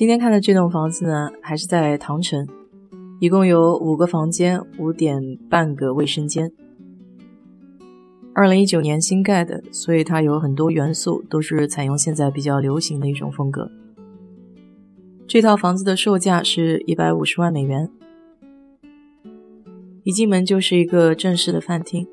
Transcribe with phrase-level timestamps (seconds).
[0.00, 2.48] 今天看的这栋房子呢，还是在唐城，
[3.18, 6.50] 一共有五个房间，五点半个卫生间。
[8.32, 13.70] 二零一九年新盖的，所以它有很多元素都是采用现在比较流行的一种风格。
[15.26, 17.90] 这套房子的售价是一百五十万美元。
[20.04, 22.08] 一进门就是一个正式的饭厅，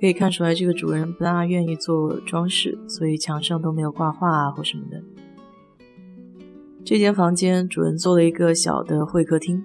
[0.00, 5.03] 可以看出来这个主人不大愿意做装饰，所以墙上都没有挂画啊或什么的。
[6.84, 9.64] 这间房间主人做了一个小的会客厅，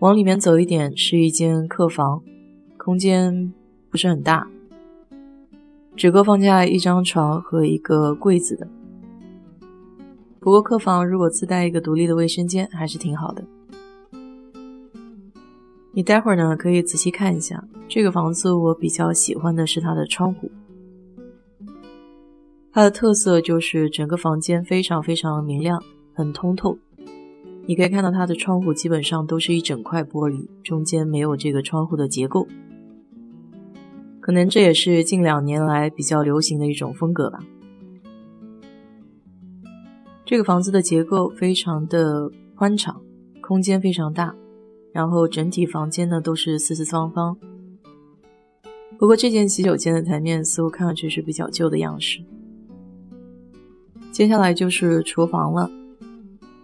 [0.00, 2.22] 往里面走一点是一间客房，
[2.76, 3.50] 空间
[3.88, 4.46] 不是很大，
[5.96, 8.68] 只够放下一张床和一个柜子的。
[10.38, 13.42] 不过客房如果自带一个独立的卫生间还是挺好的。
[15.92, 20.50] 你待会儿呢可以仔细看一下这个房子，我比较喜欢的是它的窗户。
[22.76, 26.76] 它的特色就是整个房间非常非常明亮，很通透。
[27.64, 32.46] 你可以看到它的窗户基本上都是一整块玻璃，中间没有这个窗户的结构。
[34.20, 37.38] 可能这也是近两年来比较流行的一种风格吧。
[40.26, 43.00] 这个房子的结构非常的宽敞，
[43.40, 44.34] 空间非常大，
[44.92, 47.38] 然后整体房间呢都是四四方方。
[48.98, 52.20] 不过这间洗手间的台面似乎看上去是比较旧的样式。
[54.16, 55.70] 接下来就是厨房了。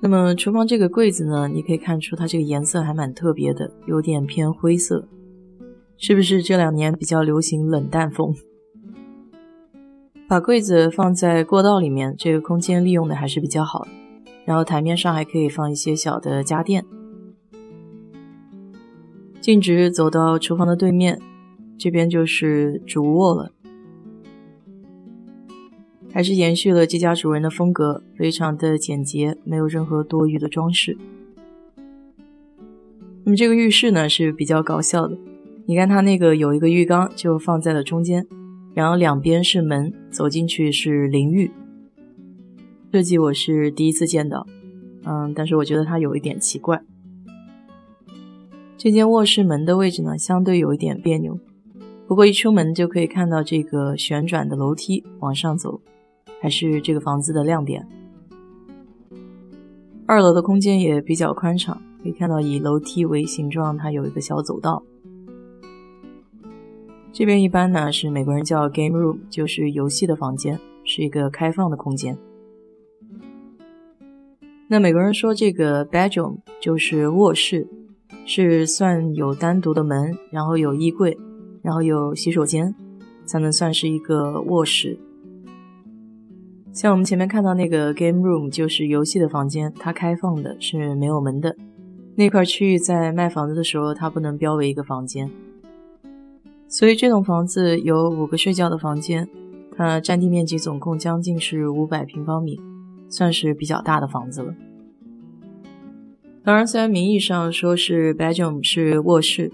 [0.00, 5.06] 那么厨房这个柜子呢，你可以看出它这个颜色还蛮特别的，有点偏灰色，
[5.98, 8.34] 是不是这两年比较流行冷淡风？
[10.26, 13.90] 把柜子放在过道里面，这个空间利用的还是比较好的。
[14.46, 16.86] 然后台面上还可以放一些小的家电。
[19.42, 21.20] 径直走到厨房的对面，
[21.76, 23.52] 这边就是主卧了。
[26.12, 30.96] 还是延续了这家主人的风格，非常的简洁，没有任何多余的装饰。
[33.24, 35.16] 那么这个浴室呢是比较搞笑的，
[35.66, 38.26] 你看它那个有一个浴缸就放在了中间，
[38.74, 41.50] 然后两边是门，走进去是淋浴。
[42.92, 44.46] 设计我是第一次见到，
[45.04, 46.82] 嗯，但是我觉得它有一点奇怪。
[48.76, 51.38] 这间卧室门的位置呢相对有一点别扭，
[52.06, 55.80] 不过一出门就可以看到这个旋转的楼梯往上走。
[56.42, 57.86] 还是这个房子的亮点。
[60.06, 64.82] 二楼的空间也比较宽敞，可以看到以楼梯为形状，它有一个小走道。
[67.12, 72.18] 这边一般呢是美国人叫 game room，就是游戏的房间，是一个开放的空间。
[74.66, 77.68] 那美国人说这个 bedroom 就是卧室，
[78.26, 81.16] 是算有单独的门，然后有衣柜，
[81.62, 82.74] 然后有洗手间，
[83.24, 84.98] 才能算是一个卧室。
[86.72, 91.54] 像我们前面看到那个 game room，就是游戏的房间，它开放的是没有门的。
[92.14, 95.30] 那块区域在卖房子的时候，它不能标为一个房间。
[96.68, 99.28] 所以这栋房子有五个睡觉的房间，
[99.76, 102.58] 它占地面积总共将近是五百平方米，
[103.10, 104.54] 算是比较大的房子了。
[106.42, 109.52] 当然，虽然名义上说是 bedroom 是卧室，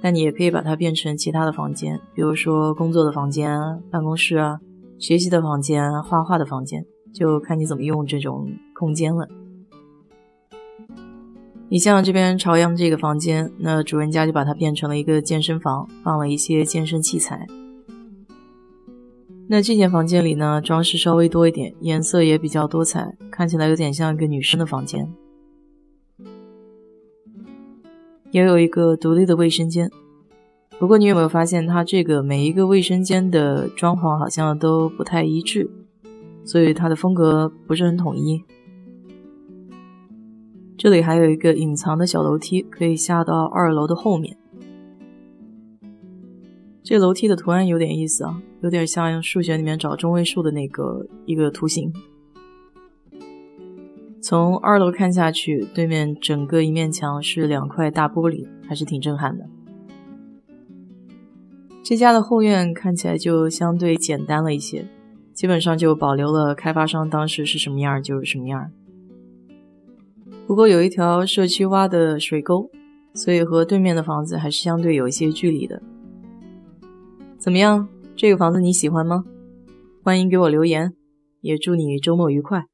[0.00, 4.60] 但你也可以把它变成其他的房间，比如说工作的房间啊、办公室啊。
[5.00, 6.84] 学习的房间、画画的房间，
[7.14, 9.26] 就看你怎么用这种空间了。
[11.70, 17.46] 你像这边朝阳这个房间，那主人家就把它变成了一个健身房，放了一些健身器材。
[19.48, 25.10] 那这间房间里呢，装饰稍微多一点，颜色也比较多彩，看起来有点像一个女生的房间。
[28.32, 29.90] 也有一个独立的卫生间。
[30.80, 35.68] 不过你有没有发现，它这个每一个卫生间的装潢好像都不太一致，
[36.42, 38.42] 所以它的风格不是很统一。
[40.78, 44.38] 这里还有一个隐藏的小楼梯，可以下到二楼的后面。
[46.82, 51.92] 这楼梯的图案有点意思啊，有点像数学里面找中位数的那个一个图形。
[54.22, 59.44] 从二楼看下去，对面整个一面墙是两块大玻璃，还是挺震撼的。
[61.82, 64.86] 这家的后院看起来就相对简单了一些，
[65.32, 68.70] 基本上就保留了开发商当时是什么样就是什么样。
[70.46, 72.70] 不过有一条社区挖的水沟，
[73.14, 75.82] 所以和对面的房子还是相对有一些距离的。
[77.38, 79.24] 怎么样，这个房子你喜欢吗？
[80.02, 80.92] 欢迎给我留言，
[81.40, 82.64] 也祝你周末愉快。